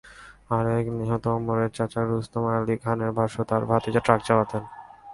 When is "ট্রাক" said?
4.05-4.19